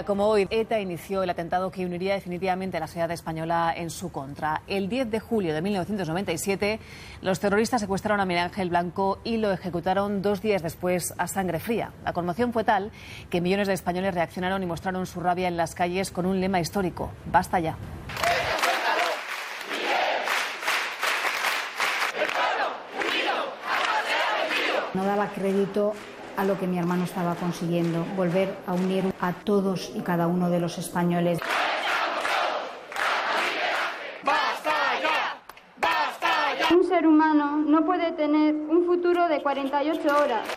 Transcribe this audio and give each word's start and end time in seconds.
Como 0.00 0.26
hoy, 0.26 0.48
ETA 0.48 0.80
inició 0.80 1.22
el 1.22 1.28
atentado 1.28 1.70
que 1.70 1.84
uniría 1.84 2.14
definitivamente 2.14 2.78
a 2.78 2.80
la 2.80 2.86
sociedad 2.86 3.10
española 3.10 3.74
en 3.76 3.90
su 3.90 4.10
contra. 4.10 4.62
El 4.66 4.88
10 4.88 5.10
de 5.10 5.20
julio 5.20 5.52
de 5.52 5.60
1997, 5.60 6.80
los 7.20 7.38
terroristas 7.40 7.82
secuestraron 7.82 8.18
a 8.18 8.24
Miguel 8.24 8.44
Ángel 8.44 8.70
Blanco 8.70 9.18
y 9.22 9.36
lo 9.36 9.52
ejecutaron 9.52 10.22
dos 10.22 10.40
días 10.40 10.62
después 10.62 11.12
a 11.18 11.28
sangre 11.28 11.60
fría. 11.60 11.92
La 12.04 12.14
conmoción 12.14 12.54
fue 12.54 12.64
tal 12.64 12.90
que 13.28 13.42
millones 13.42 13.68
de 13.68 13.74
españoles 13.74 14.14
reaccionaron 14.14 14.62
y 14.62 14.66
mostraron 14.66 15.04
su 15.06 15.20
rabia 15.20 15.48
en 15.48 15.58
las 15.58 15.74
calles 15.74 16.10
con 16.10 16.24
un 16.24 16.40
lema 16.40 16.58
histórico: 16.58 17.10
Basta 17.26 17.60
ya. 17.60 17.76
No 24.94 25.04
daba 25.04 25.28
crédito 25.28 25.94
a 26.36 26.44
lo 26.44 26.58
que 26.58 26.66
mi 26.66 26.78
hermano 26.78 27.04
estaba 27.04 27.34
consiguiendo, 27.34 28.04
volver 28.16 28.56
a 28.66 28.74
unir 28.74 29.12
a 29.20 29.32
todos 29.32 29.92
y 29.94 30.00
cada 30.00 30.26
uno 30.26 30.50
de 30.50 30.60
los 30.60 30.78
españoles. 30.78 31.38
Un 36.70 36.84
ser 36.88 37.06
humano 37.06 37.56
no 37.56 37.84
puede 37.84 38.12
tener 38.12 38.54
un 38.54 38.86
futuro 38.86 39.28
de 39.28 39.42
48 39.42 40.00
horas. 40.16 40.48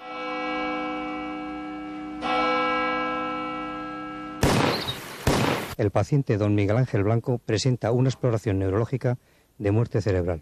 El 5.77 5.91
paciente 5.91 6.37
don 6.37 6.55
Miguel 6.55 6.77
Ángel 6.77 7.03
Blanco 7.03 7.37
presenta 7.37 7.91
una 7.91 8.07
exploración 8.07 8.59
neurológica 8.59 9.17
de 9.57 9.71
muerte 9.71 10.01
cerebral. 10.01 10.39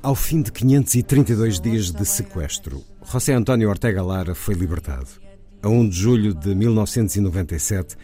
Ao 0.09 0.15
fim 0.15 0.41
de 0.41 0.51
532 0.51 1.61
dias 1.61 1.91
de 1.91 2.03
sequestro, 2.03 2.83
José 3.05 3.31
António 3.31 3.69
Ortega 3.69 4.01
Lara 4.01 4.33
foi 4.33 4.55
libertado. 4.55 5.05
A 5.61 5.69
1 5.69 5.87
de 5.87 5.95
julho 5.95 6.33
de 6.33 6.55
1997, 6.55 7.95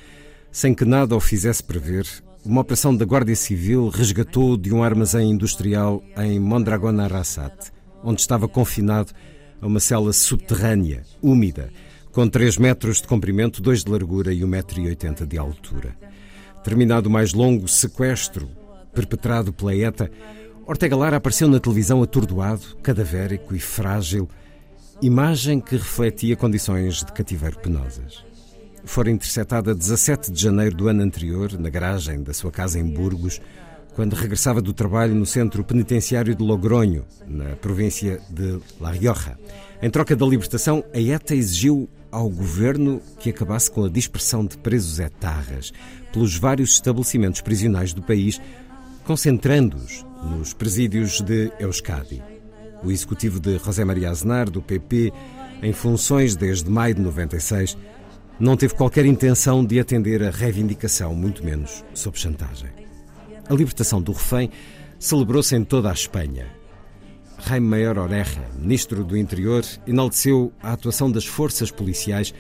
sem 0.52 0.76
que 0.76 0.86
nada 0.86 1.16
o 1.16 1.20
fizesse 1.20 1.64
prever, 1.64 2.06
uma 2.46 2.62
operação 2.62 2.96
da 2.96 3.06
Guardia 3.06 3.36
Civil 3.36 3.90
resgatou 3.90 4.56
de 4.56 4.72
um 4.72 4.84
armazém 4.84 5.32
industrial 5.32 6.04
em 6.16 6.40
Mondragona 6.40 7.06
Arrasate, 7.06 7.72
onde 8.04 8.22
estava 8.22 8.48
confinado 8.48 9.12
a 9.60 9.66
uma 9.66 9.80
cela 9.80 10.14
subterrânea, 10.14 11.02
úmida, 11.24 11.72
com 12.12 12.28
3 12.28 12.60
metros 12.60 13.02
de 13.02 13.08
comprimento, 13.08 13.64
2 13.64 13.84
de 13.84 13.90
largura 13.90 14.32
e 14.32 14.42
1,80m 14.42 15.26
de 15.26 15.40
altura. 15.40 15.98
Terminado 16.64 17.10
o 17.10 17.12
mais 17.12 17.34
longo 17.34 17.68
sequestro 17.68 18.48
perpetrado 18.96 19.52
pela 19.52 19.76
ETA, 19.76 20.10
Ortega 20.68 20.96
Lara 20.96 21.18
apareceu 21.18 21.48
na 21.48 21.59
televisão 21.59 22.02
atordoado, 22.02 22.76
cadavérico 22.81 23.56
e 23.56 23.59
frágil, 23.59 24.28
imagem 25.00 25.59
que 25.59 25.76
refletia 25.76 26.36
condições 26.36 27.03
de 27.03 27.12
cativeiro 27.14 27.59
penosas. 27.59 28.26
Fora 28.84 29.12
interceptada 29.12 29.76
17 29.76 30.31
de 30.31 30.42
janeiro 30.42 30.76
do 30.76 30.88
ano 30.88 31.03
anterior, 31.03 31.53
na 31.59 31.70
garagem 31.70 32.24
da 32.24 32.34
sua 32.34 32.52
casa 32.52 32.80
em 32.80 32.88
Burgos, 32.88 33.40
quando 33.94 34.16
regressava 34.16 34.59
do 34.59 34.74
trabalho 34.74 35.14
no 35.14 35.26
centro 35.26 35.64
penitenciário 35.64 36.34
de 36.34 36.44
Logronho, 36.44 37.06
na 37.28 37.56
província 37.58 38.20
de 38.28 38.59
La 38.82 38.92
Rioja. 38.92 39.38
Em 39.84 39.90
troca 39.92 40.16
da 40.16 40.26
libertação, 40.26 40.84
a 40.92 41.00
ETA 41.00 41.36
exigiu 41.36 41.88
ao 42.12 42.28
governo 42.28 43.00
que 43.20 43.30
acabasse 43.30 43.70
com 43.70 43.86
a 43.86 43.90
dispersão 43.90 44.44
de 44.44 44.58
presos 44.58 44.97
etarras 44.97 45.72
pelos 46.12 46.35
vários 46.35 46.73
estabelecimentos 46.73 47.41
prisionais 47.41 47.94
do 47.94 48.02
país, 48.02 48.41
concentrando-os 49.03 50.03
nos 50.26 50.54
presídios 50.54 51.22
de 51.22 51.52
Euskadi. 51.60 52.22
O 52.84 52.92
executivo 52.92 53.40
de 53.40 53.58
José 53.58 53.86
Maria 53.86 54.10
Aznar, 54.10 54.50
do 54.50 54.62
PP, 54.62 55.14
em 55.62 55.72
funções 55.72 56.36
desde 56.36 56.70
maio 56.70 56.96
de 56.96 57.02
96, 57.02 57.78
não 58.40 58.58
teve 58.58 58.74
qualquer 58.74 59.06
intenção 59.06 59.64
de 59.64 59.80
atender 59.80 60.22
a 60.24 60.30
reivindicação, 60.30 61.16
muito 61.16 61.44
menos 61.44 61.86
sob 61.94 62.20
chantagem. 62.20 62.70
A 63.48 63.54
libertação 63.54 64.02
do 64.02 64.12
refém 64.12 64.50
celebrou-se 65.00 65.56
em 65.56 65.64
toda 65.64 65.90
a 65.90 65.94
Espanha. 65.94 66.48
Jaime 67.48 67.68
Maior 67.68 67.98
Oreja, 67.98 68.44
ministro 68.58 69.04
do 69.04 69.16
Interior, 69.16 69.64
enalteceu 69.86 70.52
a 70.62 70.74
atuação 70.74 71.12
das 71.12 71.26
forças 71.26 71.70
policiais, 71.70 72.34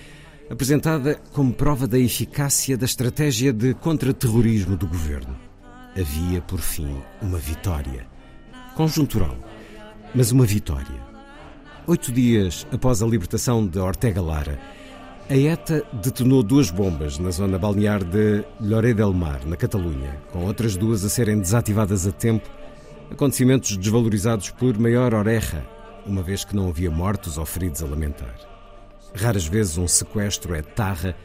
apresentada 0.49 1.15
como 1.31 1.53
prova 1.53 1.87
da 1.87 1.99
eficácia 1.99 2.77
da 2.77 2.85
estratégia 2.85 3.53
de 3.53 3.73
contra-terrorismo 3.75 4.75
do 4.75 4.87
governo 4.87 5.44
havia, 5.97 6.41
por 6.41 6.59
fim, 6.59 7.01
uma 7.21 7.37
vitória. 7.37 8.05
Conjuntural, 8.75 9.37
mas 10.13 10.31
uma 10.31 10.45
vitória. 10.45 11.01
Oito 11.87 12.11
dias 12.11 12.67
após 12.71 13.01
a 13.01 13.05
libertação 13.05 13.65
de 13.65 13.79
Ortega 13.79 14.21
Lara, 14.21 14.59
A 15.27 15.35
ETA 15.35 15.83
detonou 16.03 16.43
duas 16.43 16.69
bombas 16.69 17.17
na 17.17 17.31
zona 17.31 17.57
balnear 17.57 18.03
de 18.03 18.43
Lloret 18.61 18.93
del 18.93 19.11
Mar, 19.11 19.43
na 19.43 19.55
Catalunha, 19.55 20.21
com 20.31 20.45
outras 20.45 20.77
duas 20.77 21.03
a 21.03 21.09
serem 21.09 21.39
desativadas 21.39 22.05
a 22.05 22.11
tempo, 22.11 22.47
acontecimentos 23.09 23.75
desvalorizados 23.75 24.51
por 24.51 24.77
maior 24.77 25.15
oreja, 25.15 25.65
uma 26.05 26.21
vez 26.21 26.45
que 26.45 26.55
não 26.55 26.69
havia 26.69 26.91
mortos 26.91 27.39
ou 27.39 27.45
feridos 27.45 27.81
a 27.81 27.87
lamentar. 27.87 28.35
Raras 29.15 29.47
vezes 29.47 29.79
um 29.79 29.87
sequestro 29.87 30.53
é 30.53 30.61
tarra, 30.61 31.15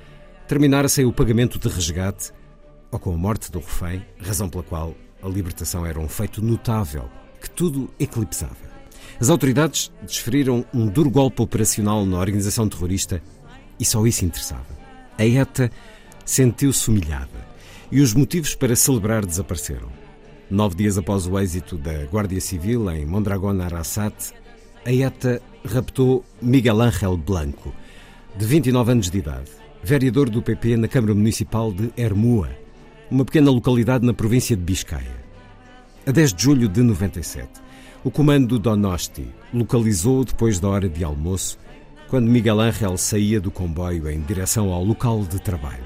terminara 0.49 0.89
sem 0.89 1.05
o 1.05 1.13
pagamento 1.13 1.59
de 1.59 1.69
resgate 1.69 2.33
ou 2.91 2.99
com 2.99 3.15
a 3.15 3.17
morte 3.17 3.51
do 3.51 3.61
refém, 3.61 4.05
razão 4.21 4.49
pela 4.49 4.63
qual 4.63 4.95
a 5.23 5.29
libertação 5.29 5.87
era 5.87 5.99
um 5.99 6.09
feito 6.09 6.43
notável 6.43 7.09
que 7.41 7.51
tudo 7.51 7.91
eclipsava. 7.99 8.71
As 9.21 9.29
autoridades 9.29 9.93
desferiram 10.03 10.65
um 10.73 10.87
duro 10.87 11.11
golpe 11.11 11.43
operacional 11.43 12.07
na 12.07 12.19
organização 12.19 12.69
terrorista 12.69 13.23
e 13.79 13.85
só 13.85 14.07
isso 14.07 14.25
interessava. 14.25 14.67
A 15.19 15.27
ETA 15.27 15.71
sentiu-se 16.25 16.89
humilhada 16.89 17.49
e 17.93 18.01
os 18.01 18.15
motivos 18.15 18.55
para 18.55 18.77
celebrar 18.77 19.27
desapareceram. 19.27 19.89
Nove 20.51 20.77
dias 20.77 20.99
após 20.99 21.27
o 21.27 21.39
êxito 21.39 21.77
da 21.77 22.05
Guardia 22.05 22.41
Civil 22.41 22.91
em 22.91 23.05
Mondragón 23.05 23.61
Arasat, 23.61 24.33
a 24.85 24.93
ETA 24.93 25.43
raptou 25.65 26.25
Miguel 26.41 26.81
Ángel 26.81 27.17
Blanco, 27.17 27.75
de 28.37 28.47
29 28.47 28.93
anos 28.93 29.11
de 29.11 29.19
idade, 29.19 29.51
vereador 29.83 30.31
do 30.31 30.43
PP 30.43 30.77
na 30.77 30.89
Câmara 30.89 31.15
Municipal 31.15 31.73
de 31.73 31.93
Hermua, 31.97 32.49
uma 33.11 33.25
pequena 33.25 33.51
localidade 33.51 34.07
na 34.07 34.15
província 34.15 34.57
de 34.57 34.63
Biscaia. 34.63 35.21
A 36.07 36.13
10 36.13 36.33
de 36.33 36.43
julho 36.45 36.69
de 36.69 36.81
97, 36.81 37.49
o 38.05 38.11
comando 38.11 38.59
Donosti 38.59 39.27
localizou 39.53 40.25
depois 40.25 40.61
da 40.61 40.69
hora 40.69 40.89
de 40.89 41.03
almoço 41.03 41.59
quando 42.09 42.31
Miguel 42.31 42.61
Ángel 42.61 42.97
saía 42.97 43.41
do 43.41 43.51
comboio 43.51 44.09
em 44.09 44.21
direção 44.21 44.73
ao 44.73 44.85
local 44.85 45.25
de 45.25 45.41
trabalho. 45.41 45.85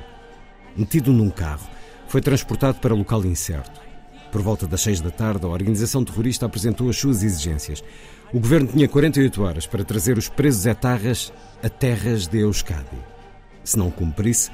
Metido 0.76 1.12
num 1.12 1.30
carro, 1.30 1.66
foi 2.08 2.20
transportado 2.20 2.78
para 2.78 2.94
local 2.94 3.24
incerto. 3.24 3.80
Por 4.30 4.42
volta 4.42 4.66
das 4.66 4.82
seis 4.82 5.00
da 5.00 5.10
tarde, 5.10 5.46
a 5.46 5.48
organização 5.48 6.04
terrorista 6.04 6.46
apresentou 6.46 6.88
as 6.90 6.96
suas 6.96 7.22
exigências. 7.22 7.82
O 8.32 8.40
governo 8.40 8.68
tinha 8.68 8.88
48 8.88 9.42
horas 9.42 9.66
para 9.66 9.84
trazer 9.84 10.18
os 10.18 10.28
presos 10.28 10.66
etarras 10.66 11.32
a 11.62 11.68
terras 11.68 12.26
de 12.26 12.38
Euskadi. 12.38 12.98
Se 13.62 13.78
não 13.78 13.90
cumprisse, 13.90 14.50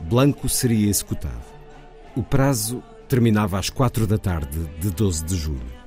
Blanco 0.00 0.48
seria 0.48 0.88
executado. 0.88 1.59
O 2.16 2.24
prazo 2.24 2.82
terminava 3.08 3.56
às 3.56 3.70
quatro 3.70 4.04
da 4.04 4.18
tarde 4.18 4.66
de 4.80 4.90
12 4.90 5.24
de 5.24 5.36
julho. 5.36 5.80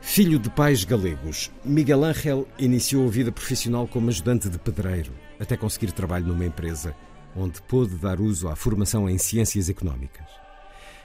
Filho 0.00 0.38
de 0.38 0.48
pais 0.48 0.84
galegos, 0.84 1.52
Miguel 1.62 2.02
Ángel 2.02 2.48
iniciou 2.58 3.06
a 3.06 3.10
vida 3.10 3.30
profissional 3.30 3.86
como 3.86 4.08
ajudante 4.08 4.48
de 4.48 4.58
pedreiro, 4.58 5.12
até 5.38 5.54
conseguir 5.54 5.92
trabalho 5.92 6.26
numa 6.26 6.46
empresa 6.46 6.94
onde 7.36 7.60
pôde 7.60 7.96
dar 7.96 8.22
uso 8.22 8.48
à 8.48 8.56
formação 8.56 9.08
em 9.08 9.18
ciências 9.18 9.68
económicas. 9.68 10.26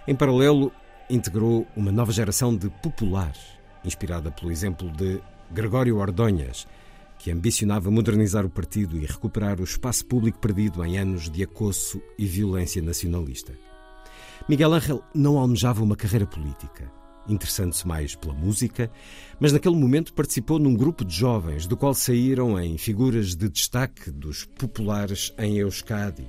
Em 0.08 0.16
paralelo, 0.16 0.72
integrou 1.10 1.68
uma 1.76 1.92
nova 1.92 2.14
geração 2.14 2.56
de 2.56 2.70
populares, 2.82 3.42
inspirada 3.84 4.32
pelo 4.32 4.54
exemplo 4.54 4.90
de 4.90 5.22
Gregório 5.52 5.98
Ordonhas, 5.98 6.66
que 7.20 7.30
ambicionava 7.30 7.92
modernizar 7.92 8.46
o 8.46 8.50
partido 8.50 8.98
e 8.98 9.06
recuperar 9.06 9.60
o 9.60 9.66
espaço 9.66 10.06
público 10.06 10.40
perdido 10.40 10.84
em 10.86 10.98
anos 10.98 11.30
de 11.30 11.44
acosso 11.44 12.02
e 12.18 12.26
violência 12.26 12.82
nacionalista. 12.82 13.54
Miguel 14.48 14.74
Ángel 14.74 15.04
não 15.14 15.38
almejava 15.38 15.84
uma 15.84 15.96
carreira 15.96 16.26
política 16.26 16.92
interessando-se 17.28 17.88
mais 17.88 18.16
pela 18.16 18.34
música, 18.34 18.92
mas 19.40 19.54
naquele 19.54 19.76
momento 19.76 20.14
participou 20.14 20.60
num 20.60 20.76
grupo 20.76 21.06
de 21.06 21.16
jovens, 21.16 21.66
do 21.66 21.78
qual 21.78 21.94
saíram 21.94 22.60
em 22.60 22.78
figuras 22.78 23.36
de 23.36 23.50
destaque 23.50 24.12
dos 24.12 24.46
populares 24.46 25.34
em 25.38 25.58
Euskadi. 25.58 26.28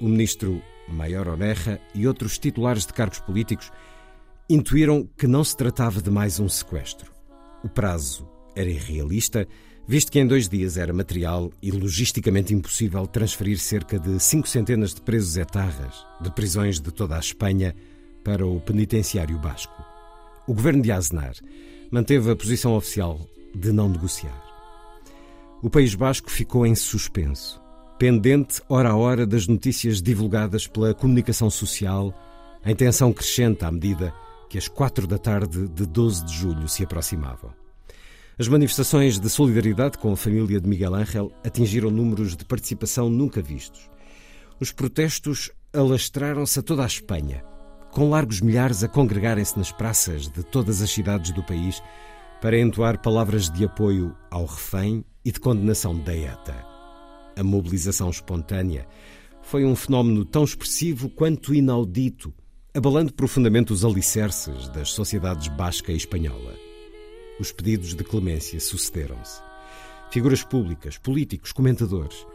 O 0.00 0.08
ministro 0.08 0.62
Maior 0.88 1.28
Oreja 1.28 1.80
e 1.94 2.06
outros 2.06 2.38
titulares 2.38 2.86
de 2.86 2.92
cargos 2.92 3.20
políticos 3.20 3.70
intuíram 4.48 5.08
que 5.16 5.26
não 5.26 5.44
se 5.44 5.56
tratava 5.56 6.00
de 6.00 6.10
mais 6.10 6.40
um 6.40 6.48
sequestro. 6.48 7.12
O 7.62 7.68
prazo 7.68 8.26
era 8.56 8.70
irrealista, 8.70 9.46
visto 9.88 10.12
que 10.12 10.20
em 10.20 10.26
dois 10.26 10.50
dias 10.50 10.76
era 10.76 10.92
material 10.92 11.50
e 11.62 11.70
logisticamente 11.70 12.52
impossível 12.52 13.06
transferir 13.06 13.58
cerca 13.58 13.98
de 13.98 14.20
cinco 14.20 14.46
centenas 14.46 14.92
de 14.92 15.00
presos 15.00 15.38
etarras 15.38 16.04
de 16.20 16.30
prisões 16.30 16.78
de 16.78 16.92
toda 16.92 17.16
a 17.16 17.18
Espanha 17.18 17.74
para 18.22 18.46
o 18.46 18.60
penitenciário 18.60 19.38
basco. 19.38 19.82
O 20.46 20.52
governo 20.52 20.82
de 20.82 20.92
Aznar 20.92 21.32
manteve 21.90 22.30
a 22.30 22.36
posição 22.36 22.76
oficial 22.76 23.18
de 23.54 23.72
não 23.72 23.88
negociar. 23.88 24.44
O 25.62 25.70
País 25.70 25.94
Basco 25.94 26.30
ficou 26.30 26.66
em 26.66 26.74
suspenso, 26.74 27.58
pendente 27.98 28.60
hora 28.68 28.90
a 28.90 28.96
hora 28.96 29.26
das 29.26 29.48
notícias 29.48 30.02
divulgadas 30.02 30.66
pela 30.66 30.92
comunicação 30.92 31.48
social, 31.48 32.14
em 32.64 32.76
tensão 32.76 33.10
crescente 33.10 33.64
à 33.64 33.72
medida 33.72 34.12
que 34.50 34.58
as 34.58 34.68
quatro 34.68 35.06
da 35.06 35.16
tarde 35.18 35.66
de 35.66 35.86
12 35.86 36.26
de 36.26 36.34
julho 36.34 36.68
se 36.68 36.84
aproximavam. 36.84 37.57
As 38.38 38.46
manifestações 38.48 39.18
de 39.18 39.28
solidariedade 39.28 39.98
com 39.98 40.12
a 40.12 40.16
família 40.16 40.60
de 40.60 40.68
Miguel 40.68 40.94
Ángel 40.94 41.32
atingiram 41.44 41.90
números 41.90 42.36
de 42.36 42.44
participação 42.44 43.10
nunca 43.10 43.42
vistos. 43.42 43.90
Os 44.60 44.70
protestos 44.70 45.50
alastraram-se 45.72 46.58
a 46.58 46.62
toda 46.62 46.84
a 46.84 46.86
Espanha 46.86 47.42
com 47.90 48.10
largos 48.10 48.40
milhares 48.40 48.84
a 48.84 48.88
congregarem-se 48.88 49.56
nas 49.58 49.72
praças 49.72 50.28
de 50.28 50.42
todas 50.42 50.82
as 50.82 50.90
cidades 50.90 51.32
do 51.32 51.42
país 51.42 51.82
para 52.40 52.58
entoar 52.58 53.02
palavras 53.02 53.50
de 53.50 53.64
apoio 53.64 54.14
ao 54.30 54.44
refém 54.44 55.04
e 55.24 55.32
de 55.32 55.40
condenação 55.40 55.98
da 55.98 56.14
ETA. 56.14 56.64
A 57.36 57.42
mobilização 57.42 58.10
espontânea 58.10 58.86
foi 59.42 59.64
um 59.64 59.74
fenómeno 59.74 60.24
tão 60.24 60.44
expressivo 60.44 61.08
quanto 61.08 61.54
inaudito, 61.54 62.32
abalando 62.74 63.12
profundamente 63.12 63.72
os 63.72 63.84
alicerces 63.84 64.68
das 64.68 64.90
sociedades 64.90 65.48
basca 65.48 65.90
e 65.90 65.96
espanhola. 65.96 66.67
Os 67.40 67.52
pedidos 67.52 67.94
de 67.94 68.02
clemência 68.02 68.58
sucederam-se. 68.58 69.40
Figuras 70.10 70.42
públicas, 70.42 70.98
políticos, 70.98 71.52
comentadores, 71.52 72.26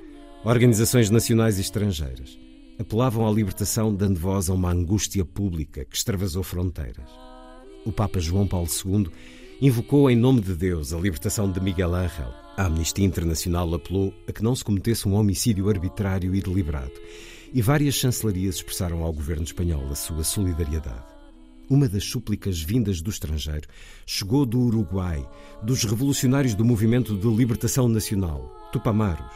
organizações 0.45 1.09
nacionais 1.09 1.57
e 1.57 1.61
estrangeiras 1.61 2.39
apelavam 2.79 3.27
à 3.27 3.31
libertação 3.31 3.93
dando 3.93 4.19
voz 4.19 4.49
a 4.49 4.53
uma 4.53 4.71
angústia 4.71 5.25
pública 5.25 5.83
que 5.83 5.95
extravasou 5.95 6.41
fronteiras. 6.41 7.09
O 7.85 7.91
Papa 7.91 8.19
João 8.19 8.47
Paulo 8.47 8.67
II 8.67 9.07
invocou 9.61 10.09
em 10.09 10.15
nome 10.15 10.41
de 10.41 10.55
Deus 10.55 10.93
a 10.93 10.97
libertação 10.97 11.51
de 11.51 11.59
Miguel 11.59 11.93
Ángel. 11.93 12.33
A 12.55 12.65
Amnistia 12.65 13.05
Internacional 13.05 13.73
apelou 13.73 14.13
a 14.27 14.31
que 14.31 14.43
não 14.43 14.55
se 14.55 14.63
cometesse 14.63 15.07
um 15.07 15.15
homicídio 15.15 15.69
arbitrário 15.69 16.33
e 16.33 16.41
deliberado, 16.41 16.93
e 17.53 17.61
várias 17.61 17.95
chancelarias 17.95 18.55
expressaram 18.55 19.03
ao 19.03 19.11
governo 19.11 19.43
espanhol 19.43 19.85
a 19.89 19.95
sua 19.95 20.23
solidariedade. 20.23 21.12
Uma 21.69 21.87
das 21.87 22.03
súplicas 22.03 22.61
vindas 22.61 23.01
do 23.01 23.09
estrangeiro 23.09 23.67
chegou 24.05 24.45
do 24.45 24.59
Uruguai, 24.59 25.25
dos 25.63 25.83
revolucionários 25.83 26.53
do 26.53 26.65
Movimento 26.65 27.15
de 27.15 27.27
Libertação 27.27 27.87
Nacional, 27.87 28.69
Tupamaros, 28.71 29.33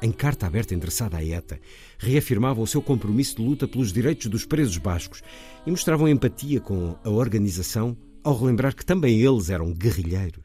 em 0.00 0.12
carta 0.12 0.46
aberta 0.46 0.74
endereçada 0.74 1.16
à 1.16 1.24
ETA, 1.24 1.58
reafirmavam 1.98 2.62
o 2.62 2.66
seu 2.66 2.80
compromisso 2.80 3.36
de 3.36 3.42
luta 3.42 3.66
pelos 3.66 3.92
direitos 3.92 4.26
dos 4.26 4.44
presos 4.44 4.78
bascos 4.78 5.22
e 5.66 5.70
mostravam 5.70 6.08
empatia 6.08 6.60
com 6.60 6.96
a 7.02 7.10
organização 7.10 7.96
ao 8.22 8.38
relembrar 8.38 8.74
que 8.74 8.86
também 8.86 9.20
eles 9.20 9.50
eram 9.50 9.72
guerrilheiros. 9.72 10.44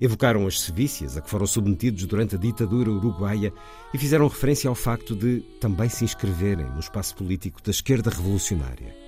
Evocaram 0.00 0.46
as 0.46 0.60
sevícias 0.60 1.16
a 1.16 1.20
que 1.20 1.30
foram 1.30 1.46
submetidos 1.46 2.06
durante 2.06 2.34
a 2.34 2.38
ditadura 2.38 2.90
uruguaia 2.90 3.52
e 3.92 3.98
fizeram 3.98 4.28
referência 4.28 4.68
ao 4.68 4.74
facto 4.74 5.14
de 5.14 5.40
também 5.60 5.88
se 5.88 6.04
inscreverem 6.04 6.66
no 6.70 6.80
espaço 6.80 7.14
político 7.16 7.62
da 7.62 7.70
esquerda 7.70 8.10
revolucionária. 8.10 9.01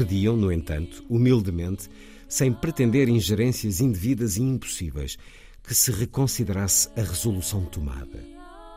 Pediam, 0.00 0.34
no 0.34 0.50
entanto, 0.50 1.04
humildemente, 1.10 1.90
sem 2.26 2.50
pretender 2.50 3.06
ingerências 3.06 3.82
indevidas 3.82 4.38
e 4.38 4.42
impossíveis, 4.42 5.18
que 5.62 5.74
se 5.74 5.92
reconsiderasse 5.92 6.88
a 6.96 7.02
resolução 7.02 7.66
tomada. 7.66 8.24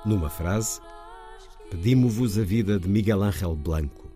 Numa 0.06 0.30
frase, 0.30 0.82
pedimos-vos 1.72 2.38
a 2.38 2.44
vida 2.44 2.78
de 2.78 2.90
Miguel 2.90 3.24
Ángel 3.24 3.56
Blanco. 3.56 4.12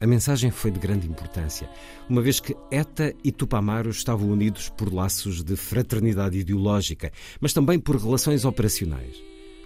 A 0.00 0.06
mensagem 0.06 0.50
foi 0.50 0.70
de 0.70 0.80
grande 0.80 1.06
importância, 1.06 1.68
uma 2.08 2.22
vez 2.22 2.40
que 2.40 2.56
ETA 2.70 3.14
e 3.22 3.30
Tupamaro 3.30 3.90
estavam 3.90 4.30
unidos 4.30 4.70
por 4.70 4.90
laços 4.90 5.44
de 5.44 5.54
fraternidade 5.54 6.38
ideológica, 6.38 7.12
mas 7.38 7.52
também 7.52 7.78
por 7.78 7.94
relações 7.96 8.46
operacionais. 8.46 9.22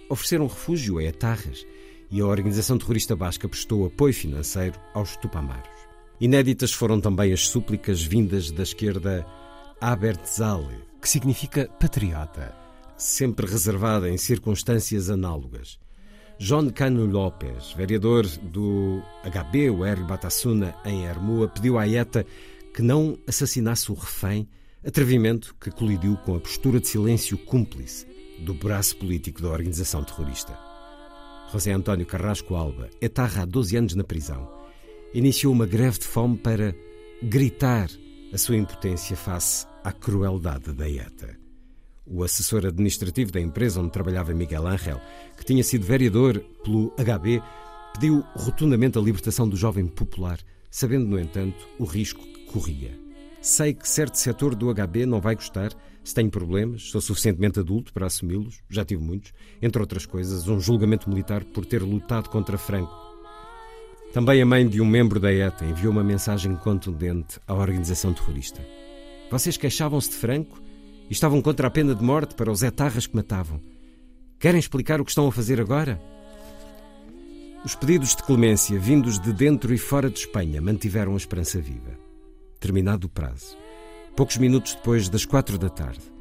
Ofereceram 0.09 0.47
refúgio 0.47 0.97
a 0.97 1.03
etarras 1.05 1.65
e 2.11 2.19
a 2.19 2.25
organização 2.25 2.77
terrorista 2.77 3.15
basca 3.15 3.47
prestou 3.47 3.85
apoio 3.85 4.13
financeiro 4.13 4.77
aos 4.93 5.15
Tupamaros. 5.15 5.80
Inéditas 6.21 6.71
foram 6.71 7.01
também 7.01 7.33
as 7.33 7.47
súplicas 7.47 8.03
vindas 8.03 8.51
da 8.51 8.61
esquerda 8.61 9.25
Abertzale, 9.81 10.85
que 11.01 11.09
significa 11.09 11.67
patriota 11.79 12.55
sempre 12.95 13.47
reservada 13.47 14.07
em 14.07 14.17
circunstâncias 14.17 15.09
análogas. 15.09 15.79
John 16.37 16.69
Cano 16.69 17.07
López, 17.07 17.73
vereador 17.73 18.27
do 18.27 19.01
HB, 19.23 19.71
o 19.71 19.83
R. 19.83 20.03
Batasuna, 20.03 20.75
em 20.85 21.05
Hermua, 21.05 21.47
pediu 21.47 21.79
à 21.79 21.87
ETA 21.87 22.23
que 22.71 22.83
não 22.83 23.17
assassinasse 23.27 23.91
o 23.91 23.95
refém, 23.95 24.47
atrevimento 24.85 25.55
que 25.59 25.71
colidiu 25.71 26.15
com 26.17 26.35
a 26.35 26.39
postura 26.39 26.79
de 26.79 26.87
silêncio 26.87 27.35
cúmplice 27.35 28.05
do 28.45 28.53
braço 28.53 28.95
político 28.97 29.41
da 29.41 29.49
organização 29.49 30.03
terrorista. 30.03 30.55
José 31.51 31.71
António 31.71 32.05
Carrasco 32.05 32.53
Alba, 32.53 32.89
etarra 33.01 33.41
há 33.41 33.45
12 33.45 33.75
anos 33.75 33.95
na 33.95 34.03
prisão, 34.03 34.60
iniciou 35.13 35.53
uma 35.53 35.65
greve 35.65 35.99
de 35.99 36.05
fome 36.05 36.37
para 36.37 36.75
gritar 37.21 37.89
a 38.33 38.37
sua 38.37 38.55
impotência 38.55 39.15
face 39.15 39.65
à 39.83 39.91
crueldade 39.91 40.71
da 40.71 40.89
ETA. 40.89 41.37
O 42.05 42.23
assessor 42.23 42.65
administrativo 42.65 43.31
da 43.31 43.39
empresa 43.39 43.79
onde 43.79 43.91
trabalhava 43.91 44.33
Miguel 44.33 44.67
Ángel, 44.67 44.99
que 45.37 45.45
tinha 45.45 45.63
sido 45.63 45.85
vereador 45.85 46.39
pelo 46.63 46.93
HB, 46.97 47.41
pediu 47.93 48.23
rotundamente 48.35 48.97
a 48.97 49.01
libertação 49.01 49.47
do 49.47 49.55
jovem 49.55 49.85
popular, 49.85 50.39
sabendo, 50.69 51.05
no 51.05 51.19
entanto, 51.19 51.67
o 51.77 51.83
risco 51.83 52.21
que 52.21 52.45
corria. 52.45 52.97
Sei 53.41 53.73
que 53.73 53.87
certo 53.87 54.15
setor 54.15 54.55
do 54.55 54.73
HB 54.73 55.05
não 55.05 55.19
vai 55.19 55.35
gostar, 55.35 55.73
se 56.03 56.13
tenho 56.13 56.29
problemas, 56.29 56.89
sou 56.89 57.01
suficientemente 57.01 57.59
adulto 57.59 57.93
para 57.93 58.05
assumi-los, 58.07 58.61
já 58.69 58.85
tive 58.85 59.03
muitos, 59.03 59.33
entre 59.61 59.81
outras 59.81 60.05
coisas, 60.05 60.47
um 60.47 60.59
julgamento 60.59 61.09
militar 61.09 61.43
por 61.43 61.65
ter 61.65 61.81
lutado 61.81 62.29
contra 62.29 62.57
Franco. 62.57 63.10
Também 64.13 64.41
a 64.41 64.45
mãe 64.45 64.67
de 64.67 64.81
um 64.81 64.85
membro 64.85 65.19
da 65.19 65.31
ETA 65.31 65.65
enviou 65.65 65.91
uma 65.91 66.03
mensagem 66.03 66.53
contundente 66.55 67.39
à 67.47 67.53
organização 67.53 68.13
terrorista. 68.13 68.61
Vocês 69.29 69.55
queixavam-se 69.55 70.09
de 70.09 70.15
Franco 70.17 70.61
e 71.09 71.13
estavam 71.13 71.41
contra 71.41 71.67
a 71.67 71.71
pena 71.71 71.95
de 71.95 72.03
morte 72.03 72.35
para 72.35 72.51
os 72.51 72.61
etarras 72.61 73.07
que 73.07 73.15
matavam. 73.15 73.61
Querem 74.37 74.59
explicar 74.59 74.99
o 74.99 75.05
que 75.05 75.11
estão 75.11 75.27
a 75.27 75.31
fazer 75.31 75.61
agora? 75.61 76.01
Os 77.63 77.73
pedidos 77.73 78.15
de 78.15 78.23
clemência 78.23 78.77
vindos 78.77 79.17
de 79.17 79.31
dentro 79.31 79.73
e 79.73 79.77
fora 79.77 80.09
de 80.09 80.19
Espanha 80.19 80.61
mantiveram 80.61 81.13
a 81.13 81.17
esperança 81.17 81.61
viva. 81.61 81.97
Terminado 82.59 83.07
o 83.07 83.09
prazo, 83.09 83.57
poucos 84.15 84.37
minutos 84.37 84.75
depois 84.75 85.07
das 85.07 85.25
quatro 85.25 85.57
da 85.57 85.69
tarde, 85.69 86.11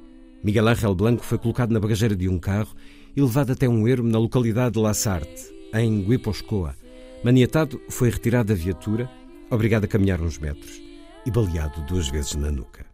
Miguel 0.42 0.68
Ángel 0.68 0.94
Blanco 0.94 1.25
foi 1.25 1.38
colocado 1.38 1.70
na 1.70 1.80
bagageira 1.80 2.16
de 2.16 2.28
um 2.28 2.38
carro 2.38 2.75
e 3.14 3.20
levado 3.20 3.52
até 3.52 3.68
um 3.68 3.87
ermo 3.87 4.09
na 4.09 4.18
localidade 4.18 4.75
de 4.75 4.80
La 4.80 4.94
Sarte, 4.94 5.52
em 5.75 6.02
Guiposcoa. 6.02 6.75
Maniatado, 7.23 7.81
foi 7.91 8.09
retirado 8.09 8.49
da 8.49 8.55
viatura, 8.55 9.11
obrigado 9.50 9.85
a 9.85 9.89
caminhar 9.89 10.23
uns 10.23 10.39
metros 10.39 10.81
e 11.27 11.31
baleado 11.31 11.83
duas 11.83 12.09
vezes 12.09 12.35
na 12.35 12.50
nuca. 12.50 12.87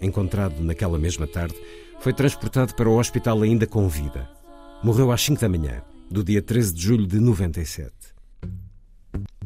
Encontrado 0.00 0.62
naquela 0.62 0.98
mesma 0.98 1.26
tarde, 1.26 1.56
foi 1.98 2.12
transportado 2.12 2.74
para 2.76 2.88
o 2.88 2.96
hospital 2.96 3.42
ainda 3.42 3.66
com 3.66 3.88
vida. 3.88 4.30
Morreu 4.84 5.10
às 5.10 5.20
5 5.22 5.40
da 5.40 5.48
manhã 5.48 5.82
do 6.08 6.22
dia 6.22 6.40
13 6.40 6.72
de 6.72 6.80
julho 6.80 7.06
de 7.08 7.18
97. 7.18 7.92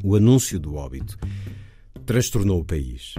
O 0.03 0.15
anúncio 0.15 0.61
do 0.61 0.75
óbito 0.75 1.19
transtornou 2.05 2.61
o 2.61 2.65
país. 2.65 3.15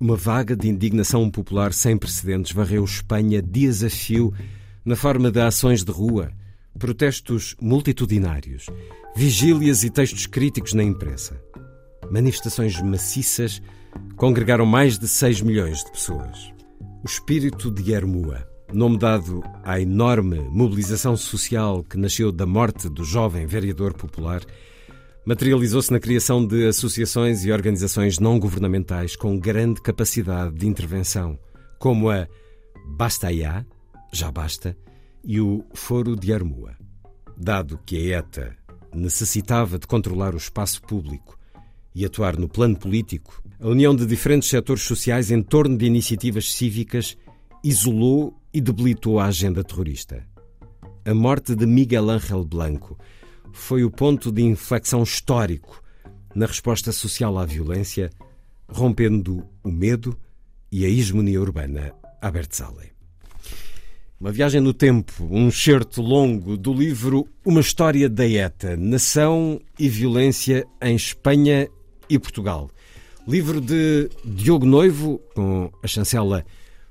Uma 0.00 0.16
vaga 0.16 0.56
de 0.56 0.66
indignação 0.66 1.30
popular 1.30 1.74
sem 1.74 1.96
precedentes 1.96 2.52
varreu 2.52 2.84
Espanha 2.84 3.42
dias 3.42 3.84
a 3.84 3.90
fio 3.90 4.32
na 4.82 4.96
forma 4.96 5.30
de 5.30 5.40
ações 5.40 5.84
de 5.84 5.92
rua, 5.92 6.32
protestos 6.82 7.54
multitudinários, 7.60 8.66
vigílias 9.14 9.84
e 9.84 9.88
textos 9.88 10.26
críticos 10.26 10.72
na 10.72 10.82
imprensa. 10.82 11.40
Manifestações 12.10 12.82
maciças 12.82 13.62
congregaram 14.16 14.66
mais 14.66 14.98
de 14.98 15.06
6 15.06 15.42
milhões 15.42 15.84
de 15.84 15.92
pessoas. 15.92 16.52
O 17.04 17.06
espírito 17.06 17.70
de 17.70 17.92
Hermua 17.92 18.48
nome 18.72 18.98
dado 18.98 19.44
à 19.62 19.78
enorme 19.78 20.40
mobilização 20.50 21.16
social 21.16 21.84
que 21.84 21.96
nasceu 21.96 22.32
da 22.32 22.46
morte 22.46 22.88
do 22.88 23.04
jovem 23.04 23.46
vereador 23.46 23.94
popular, 23.94 24.42
materializou-se 25.24 25.92
na 25.92 26.00
criação 26.00 26.44
de 26.44 26.66
associações 26.66 27.44
e 27.44 27.52
organizações 27.52 28.18
não 28.18 28.40
governamentais 28.40 29.14
com 29.14 29.38
grande 29.38 29.80
capacidade 29.80 30.56
de 30.56 30.66
intervenção, 30.66 31.38
como 31.78 32.10
a 32.10 32.26
Basta 32.88 33.28
Já 34.12 34.32
Basta, 34.32 34.76
e 35.24 35.40
o 35.40 35.64
Foro 35.74 36.16
de 36.16 36.32
Armua. 36.32 36.76
Dado 37.36 37.78
que 37.84 37.96
a 37.96 38.18
ETA 38.18 38.56
necessitava 38.94 39.78
de 39.78 39.86
controlar 39.86 40.34
o 40.34 40.38
espaço 40.38 40.82
público 40.82 41.38
e 41.94 42.04
atuar 42.04 42.36
no 42.36 42.48
plano 42.48 42.76
político, 42.76 43.42
a 43.60 43.68
união 43.68 43.94
de 43.94 44.06
diferentes 44.06 44.48
setores 44.48 44.82
sociais 44.82 45.30
em 45.30 45.42
torno 45.42 45.76
de 45.76 45.86
iniciativas 45.86 46.52
cívicas 46.52 47.16
isolou 47.62 48.34
e 48.52 48.60
debilitou 48.60 49.18
a 49.18 49.26
agenda 49.26 49.62
terrorista. 49.62 50.26
A 51.04 51.14
morte 51.14 51.54
de 51.54 51.66
Miguel 51.66 52.10
Ángel 52.10 52.44
Blanco 52.44 52.98
foi 53.52 53.84
o 53.84 53.90
ponto 53.90 54.32
de 54.32 54.42
inflexão 54.42 55.02
histórico 55.02 55.82
na 56.34 56.46
resposta 56.46 56.92
social 56.92 57.38
à 57.38 57.44
violência, 57.44 58.10
rompendo 58.68 59.44
o 59.62 59.70
medo 59.70 60.18
e 60.70 60.84
a 60.84 60.88
hegemonia 60.88 61.40
urbana 61.40 61.92
a 62.20 62.30
Bertzale. 62.30 62.91
Uma 64.22 64.30
viagem 64.30 64.60
no 64.60 64.72
tempo, 64.72 65.26
um 65.28 65.50
certo 65.50 66.00
longo 66.00 66.56
do 66.56 66.72
livro 66.72 67.26
Uma 67.44 67.60
História 67.60 68.08
da 68.08 68.24
ETA, 68.24 68.76
Nação 68.76 69.60
e 69.76 69.88
Violência 69.88 70.64
em 70.80 70.94
Espanha 70.94 71.68
e 72.08 72.20
Portugal. 72.20 72.70
Livro 73.26 73.60
de 73.60 74.08
Diogo 74.24 74.64
Noivo, 74.64 75.20
com 75.34 75.72
a 75.82 75.88
chancela 75.88 76.46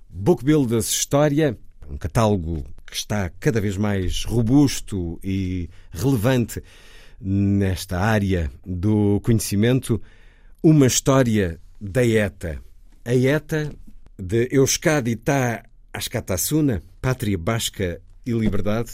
Bookbuilders 0.09 0.89
História, 0.89 1.57
um 1.89 1.95
catálogo 1.95 2.65
que 2.85 2.97
está 2.97 3.29
cada 3.39 3.61
vez 3.61 3.77
mais 3.77 4.25
robusto 4.25 5.17
e 5.23 5.69
relevante 5.89 6.61
nesta 7.17 7.97
área 7.97 8.51
do 8.65 9.21
conhecimento, 9.21 10.01
uma 10.61 10.85
história 10.85 11.61
da 11.79 12.05
ETA. 12.05 12.61
A 13.05 13.15
ETA 13.15 13.73
de 14.19 14.49
Euskadi 14.51 15.15
Tá 15.15 15.63
Ascatasuna, 15.93 16.81
Pátria 17.01 17.37
Basca 17.37 18.01
e 18.25 18.31
Liberdade. 18.31 18.91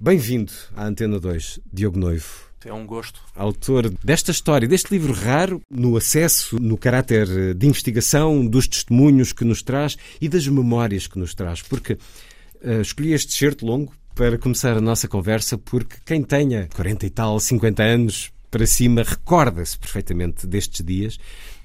Bem-vindo 0.00 0.52
à 0.76 0.84
Antena 0.84 1.18
2, 1.18 1.60
Diogo 1.72 1.98
Noivo. 1.98 2.48
É 2.64 2.72
um 2.72 2.84
gosto. 2.84 3.20
Autor 3.36 3.88
desta 4.02 4.32
história, 4.32 4.66
deste 4.66 4.90
livro 4.90 5.12
raro, 5.12 5.62
no 5.70 5.96
acesso, 5.96 6.60
no 6.60 6.76
caráter 6.76 7.54
de 7.54 7.66
investigação, 7.66 8.44
dos 8.44 8.66
testemunhos 8.66 9.32
que 9.32 9.44
nos 9.44 9.62
traz 9.62 9.96
e 10.20 10.28
das 10.28 10.46
memórias 10.48 11.06
que 11.06 11.18
nos 11.18 11.34
traz. 11.34 11.62
Porque 11.62 11.92
uh, 11.92 12.80
escolhi 12.80 13.12
este 13.12 13.32
certo 13.32 13.64
longo 13.64 13.92
para 14.14 14.36
começar 14.36 14.76
a 14.76 14.80
nossa 14.80 15.06
conversa, 15.06 15.56
porque 15.56 15.96
quem 16.04 16.22
tenha 16.22 16.68
40 16.74 17.06
e 17.06 17.10
tal, 17.10 17.38
50 17.38 17.82
anos 17.82 18.32
para 18.50 18.66
cima, 18.66 19.04
recorda-se 19.04 19.78
perfeitamente 19.78 20.46
destes 20.46 20.84
dias. 20.84 21.18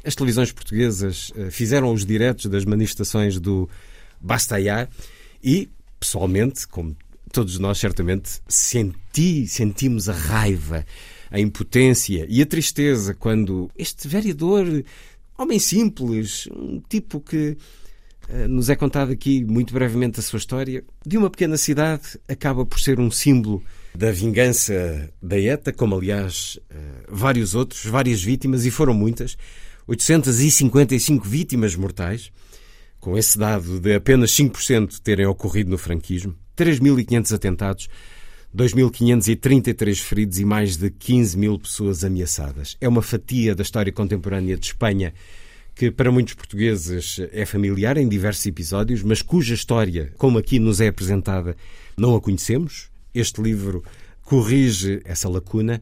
As 0.05 0.13
televisões 0.13 0.51
portuguesas 0.51 1.31
uh, 1.31 1.49
fizeram 1.49 1.91
os 1.91 2.05
diretos 2.05 2.45
das 2.45 2.65
manifestações 2.65 3.39
do 3.39 3.67
Bastaiá 4.23 4.87
e, 5.43 5.69
pessoalmente, 5.99 6.65
como 6.67 6.95
todos 7.33 7.59
nós 7.59 7.79
certamente 7.79 8.39
senti, 8.47 9.45
sentimos 9.47 10.07
a 10.07 10.13
raiva, 10.13 10.85
a 11.29 11.39
impotência 11.39 12.25
e 12.29 12.41
a 12.41 12.45
tristeza 12.45 13.13
quando 13.13 13.69
este 13.75 14.07
vereador, 14.07 14.85
homem 15.37 15.59
simples, 15.59 16.47
um 16.55 16.79
tipo 16.87 17.19
que 17.19 17.57
uh, 18.29 18.47
nos 18.47 18.69
é 18.69 18.75
contado 18.75 19.11
aqui 19.11 19.43
muito 19.43 19.73
brevemente 19.73 20.19
a 20.19 20.23
sua 20.23 20.37
história, 20.37 20.83
de 21.05 21.17
uma 21.17 21.29
pequena 21.29 21.57
cidade, 21.57 22.19
acaba 22.27 22.65
por 22.65 22.79
ser 22.79 22.99
um 22.99 23.09
símbolo 23.09 23.63
da 23.95 24.11
vingança 24.11 25.09
da 25.21 25.39
ETA, 25.39 25.73
como 25.73 25.95
aliás 25.95 26.59
uh, 26.71 27.03
vários 27.09 27.55
outros, 27.55 27.83
várias 27.85 28.21
vítimas, 28.21 28.63
e 28.65 28.71
foram 28.71 28.93
muitas, 28.93 29.35
855 29.87 31.27
vítimas 31.27 31.75
mortais, 31.75 32.31
com 33.03 33.17
esse 33.17 33.37
dado 33.37 33.81
de 33.81 33.93
apenas 33.93 34.31
5% 34.31 34.99
terem 35.03 35.25
ocorrido 35.25 35.69
no 35.69 35.77
franquismo. 35.77 36.33
3.500 36.55 37.35
atentados, 37.35 37.89
2.533 38.55 39.99
feridos 39.99 40.39
e 40.39 40.45
mais 40.45 40.77
de 40.77 40.89
15 40.89 41.37
mil 41.37 41.59
pessoas 41.59 42.05
ameaçadas. 42.05 42.77
É 42.79 42.87
uma 42.87 43.01
fatia 43.01 43.53
da 43.53 43.61
história 43.61 43.91
contemporânea 43.91 44.55
de 44.55 44.67
Espanha 44.67 45.13
que 45.75 45.91
para 45.91 46.13
muitos 46.13 46.35
portugueses 46.35 47.19
é 47.33 47.45
familiar 47.45 47.97
em 47.97 48.07
diversos 48.07 48.45
episódios, 48.45 49.03
mas 49.03 49.21
cuja 49.21 49.53
história, 49.53 50.13
como 50.17 50.37
aqui 50.37 50.57
nos 50.57 50.79
é 50.79 50.87
apresentada, 50.87 51.57
não 51.97 52.15
a 52.15 52.21
conhecemos. 52.21 52.89
Este 53.13 53.41
livro 53.41 53.83
corrige 54.21 55.01
essa 55.03 55.27
lacuna. 55.27 55.81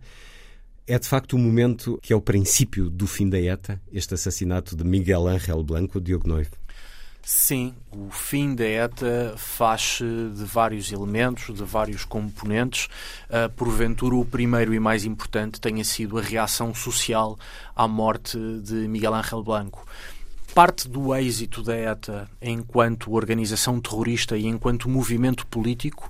É 0.88 0.98
de 0.98 1.08
facto 1.08 1.34
o 1.34 1.36
um 1.36 1.40
momento 1.44 2.00
que 2.02 2.14
é 2.14 2.16
o 2.16 2.22
princípio 2.22 2.90
do 2.90 3.06
fim 3.06 3.30
da 3.30 3.40
ETA, 3.40 3.80
este 3.94 4.16
assassinato 4.16 4.76
de 4.76 4.84
Miguel 4.84 5.28
Ángel 5.28 5.64
Blanco, 5.64 6.02
Diogo 6.02 6.28
Noivo. 6.28 6.61
Sim, 7.24 7.76
o 7.92 8.10
fim 8.10 8.56
da 8.56 8.66
ETA 8.66 9.36
faz-se 9.38 10.04
de 10.04 10.44
vários 10.44 10.92
elementos, 10.92 11.56
de 11.56 11.64
vários 11.64 12.04
componentes. 12.04 12.88
Uh, 13.30 13.50
porventura, 13.56 14.16
o 14.16 14.26
primeiro 14.26 14.74
e 14.74 14.80
mais 14.80 15.06
importante 15.06 15.62
tenha 15.62 15.84
sido 15.84 16.18
a 16.18 16.22
reação 16.22 16.74
social 16.74 17.38
à 17.76 17.88
morte 17.88 18.38
de 18.64 18.88
Miguel 18.88 19.14
Ángel 19.14 19.44
Blanco. 19.44 19.86
Parte 20.56 20.90
do 20.90 21.16
êxito 21.16 21.62
da 21.62 21.76
ETA 21.76 22.30
enquanto 22.42 23.14
organização 23.14 23.80
terrorista 23.80 24.36
e 24.36 24.48
enquanto 24.48 24.90
movimento 24.90 25.46
político 25.48 26.10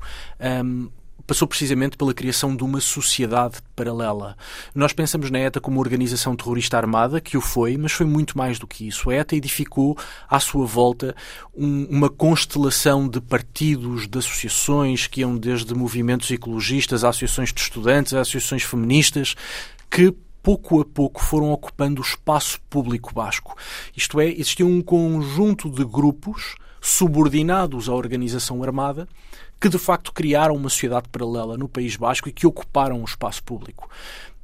um, 0.63 0.89
passou 1.25 1.47
precisamente 1.47 1.97
pela 1.97 2.13
criação 2.13 2.55
de 2.55 2.63
uma 2.63 2.79
sociedade 2.79 3.57
paralela. 3.75 4.35
Nós 4.73 4.93
pensamos 4.93 5.29
na 5.29 5.39
ETA 5.39 5.59
como 5.59 5.77
uma 5.77 5.81
organização 5.81 6.35
terrorista 6.35 6.77
armada, 6.77 7.21
que 7.21 7.37
o 7.37 7.41
foi, 7.41 7.77
mas 7.77 7.91
foi 7.91 8.05
muito 8.05 8.37
mais 8.37 8.59
do 8.59 8.67
que 8.67 8.87
isso. 8.87 9.09
A 9.09 9.15
ETA 9.15 9.35
edificou 9.35 9.97
à 10.29 10.39
sua 10.39 10.65
volta 10.65 11.15
um, 11.53 11.85
uma 11.85 12.09
constelação 12.09 13.07
de 13.07 13.21
partidos, 13.21 14.07
de 14.07 14.17
associações, 14.17 15.07
que 15.07 15.21
iam 15.21 15.37
desde 15.37 15.73
movimentos 15.73 16.29
ecologistas, 16.31 17.03
a 17.03 17.09
associações 17.09 17.53
de 17.53 17.61
estudantes, 17.61 18.13
a 18.13 18.21
associações 18.21 18.63
feministas, 18.63 19.35
que 19.89 20.13
pouco 20.41 20.81
a 20.81 20.85
pouco 20.85 21.23
foram 21.23 21.51
ocupando 21.51 22.01
o 22.01 22.05
espaço 22.05 22.59
público 22.69 23.13
basco. 23.13 23.55
Isto 23.95 24.19
é, 24.19 24.27
existia 24.27 24.65
um 24.65 24.81
conjunto 24.81 25.69
de 25.69 25.85
grupos 25.85 26.55
subordinados 26.81 27.87
à 27.87 27.93
organização 27.93 28.63
armada 28.63 29.07
que 29.59 29.69
de 29.69 29.77
facto 29.77 30.11
criaram 30.11 30.55
uma 30.55 30.69
sociedade 30.69 31.07
paralela 31.09 31.55
no 31.55 31.69
País 31.69 31.95
Basco 31.95 32.27
e 32.27 32.31
que 32.31 32.47
ocuparam 32.47 32.99
o 32.99 33.05
espaço 33.05 33.43
público. 33.43 33.87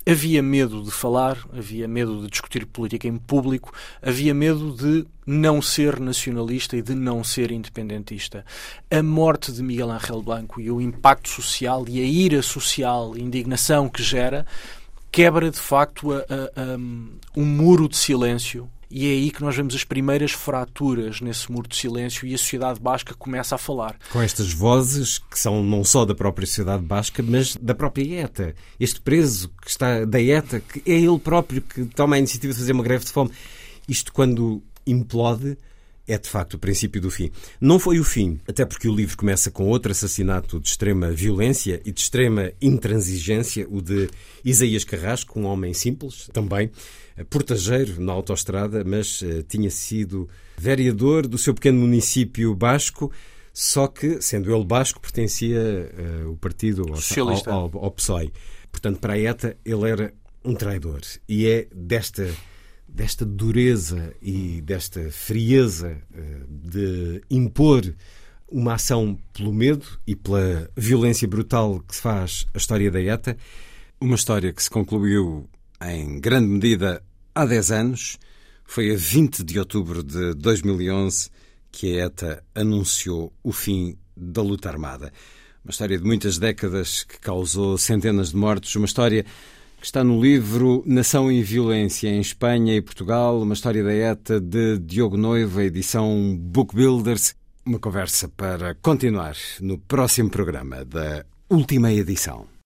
Havia 0.07 0.41
medo 0.41 0.83
de 0.83 0.91
falar, 0.91 1.37
havia 1.51 1.85
medo 1.85 2.21
de 2.21 2.29
discutir 2.29 2.65
política 2.65 3.09
em 3.09 3.17
público, 3.17 3.73
havia 4.01 4.33
medo 4.33 4.71
de 4.73 5.05
não 5.25 5.61
ser 5.61 5.99
nacionalista 5.99 6.77
e 6.77 6.81
de 6.81 6.95
não 6.95 7.25
ser 7.25 7.51
independentista. 7.51 8.45
A 8.89 9.03
morte 9.03 9.51
de 9.51 9.61
Miguel 9.61 9.91
Ángel 9.91 10.21
Blanco 10.21 10.61
e 10.61 10.71
o 10.71 10.79
impacto 10.79 11.27
social 11.27 11.83
e 11.89 11.99
a 11.99 12.05
ira 12.05 12.41
social, 12.41 13.15
a 13.15 13.19
indignação 13.19 13.89
que 13.89 14.01
gera, 14.01 14.45
quebra 15.11 15.51
de 15.51 15.59
facto 15.59 16.13
a, 16.13 16.19
a, 16.19 16.21
a, 16.21 16.77
um 17.35 17.45
muro 17.45 17.89
de 17.89 17.97
silêncio 17.97 18.69
e 18.89 19.07
é 19.07 19.11
aí 19.11 19.31
que 19.31 19.41
nós 19.41 19.55
vemos 19.55 19.75
as 19.75 19.83
primeiras 19.83 20.31
fraturas 20.31 21.19
nesse 21.19 21.51
muro 21.51 21.67
de 21.67 21.75
silêncio 21.75 22.27
e 22.27 22.33
a 22.33 22.37
sociedade 22.37 22.79
basca 22.79 23.13
começa 23.13 23.55
a 23.55 23.57
falar. 23.57 23.97
Com 24.11 24.21
estas 24.21 24.51
vozes, 24.53 25.17
que 25.17 25.37
são 25.37 25.63
não 25.63 25.83
só 25.83 26.05
da 26.05 26.15
própria 26.15 26.47
sociedade 26.47 26.83
basca, 26.83 27.21
mas 27.21 27.55
da 27.55 27.75
própria 27.75 28.21
ETA. 28.21 28.55
Este 28.79 29.01
preso 29.01 29.49
que 29.61 29.69
está 29.69 30.05
da 30.05 30.21
ETA, 30.21 30.61
que 30.61 30.81
é 30.89 30.95
ele 30.95 31.19
próprio 31.19 31.61
que 31.61 31.85
toma 31.85 32.15
a 32.15 32.19
iniciativa 32.19 32.53
de 32.53 32.59
fazer 32.59 32.71
uma 32.71 32.83
greve 32.83 33.05
de 33.05 33.11
fome. 33.11 33.31
Isto 33.87 34.13
quando 34.13 34.61
implode, 34.85 35.57
é 36.07 36.17
de 36.17 36.29
facto 36.29 36.53
o 36.53 36.59
princípio 36.59 37.01
do 37.01 37.11
fim. 37.11 37.29
Não 37.59 37.77
foi 37.77 37.99
o 37.99 38.03
fim, 38.03 38.39
até 38.47 38.65
porque 38.65 38.87
o 38.87 38.95
livro 38.95 39.17
começa 39.17 39.51
com 39.51 39.67
outro 39.67 39.91
assassinato 39.91 40.59
de 40.59 40.69
extrema 40.69 41.11
violência 41.11 41.81
e 41.83 41.91
de 41.91 41.99
extrema 41.99 42.51
intransigência, 42.61 43.67
o 43.69 43.81
de 43.81 44.09
Isaías 44.43 44.83
Carrasco, 44.83 45.39
um 45.39 45.45
homem 45.45 45.73
simples, 45.73 46.29
também 46.31 46.71
eh, 47.17 47.23
portageiro 47.23 47.99
na 47.99 48.13
autoestrada, 48.13 48.83
mas 48.85 49.21
uh, 49.21 49.43
tinha 49.43 49.69
sido 49.69 50.29
vereador 50.57 51.27
do 51.27 51.37
seu 51.37 51.53
pequeno 51.53 51.81
município 51.81 52.55
basco, 52.55 53.11
só 53.53 53.87
que, 53.87 54.21
sendo 54.21 54.55
ele 54.55 54.63
basco, 54.63 55.01
pertencia 55.01 55.59
uh, 56.23 56.31
o 56.31 56.37
partido 56.37 56.87
Socialista. 56.95 57.51
Ao, 57.51 57.69
ao, 57.73 57.85
ao 57.85 57.91
PSOE. 57.91 58.31
Portanto, 58.71 58.99
para 58.99 59.13
a 59.13 59.19
ETA, 59.19 59.57
ele 59.65 59.89
era 59.89 60.13
um 60.45 60.53
traidor. 60.53 61.01
E 61.27 61.47
é 61.47 61.67
desta 61.73 62.31
desta 62.87 63.25
dureza 63.25 64.13
e 64.21 64.61
desta 64.61 65.11
frieza 65.11 66.01
eh, 66.13 66.41
de 66.49 67.21
impor 67.29 67.83
uma 68.49 68.75
ação 68.75 69.17
pelo 69.33 69.53
medo 69.53 69.85
e 70.07 70.15
pela 70.15 70.69
violência 70.75 71.27
brutal 71.27 71.81
que 71.81 71.95
se 71.95 72.01
faz 72.01 72.47
a 72.53 72.57
história 72.57 72.89
da 72.89 73.01
ETA, 73.01 73.37
uma 73.99 74.15
história 74.15 74.53
que 74.53 74.63
se 74.63 74.69
concluiu 74.69 75.49
em 75.81 76.19
grande 76.19 76.47
medida 76.47 77.03
há 77.35 77.45
10 77.45 77.71
anos. 77.71 78.17
Foi 78.65 78.93
a 78.93 78.97
20 78.97 79.43
de 79.43 79.59
outubro 79.59 80.03
de 80.03 80.33
2011 80.33 81.29
que 81.71 81.99
a 81.99 82.05
ETA 82.05 82.43
anunciou 82.55 83.33
o 83.43 83.51
fim 83.51 83.97
da 84.15 84.41
luta 84.41 84.69
armada. 84.69 85.11
Uma 85.63 85.71
história 85.71 85.97
de 85.97 86.03
muitas 86.03 86.37
décadas 86.37 87.03
que 87.03 87.19
causou 87.19 87.77
centenas 87.77 88.31
de 88.31 88.37
mortos, 88.37 88.73
uma 88.75 88.85
história 88.85 89.25
está 89.87 90.03
no 90.03 90.21
livro 90.21 90.83
Nação 90.85 91.31
e 91.31 91.41
Violência 91.41 92.09
em 92.09 92.19
Espanha 92.19 92.75
e 92.75 92.81
Portugal, 92.81 93.41
uma 93.41 93.53
história 93.53 93.81
da 93.81 93.93
ETA 93.93 94.37
de 94.37 94.77
Diogo 94.79 95.15
Noiva, 95.15 95.63
edição 95.63 96.37
Book 96.37 96.75
Builders. 96.75 97.33
Uma 97.65 97.79
conversa 97.79 98.27
para 98.27 98.75
continuar 98.75 99.37
no 99.61 99.77
próximo 99.77 100.29
programa 100.29 100.83
da 100.83 101.25
última 101.49 101.93
edição. 101.93 102.56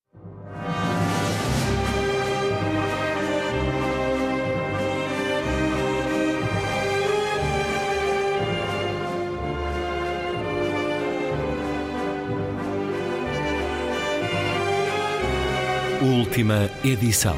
Última 16.01 16.67
edição. 16.83 17.37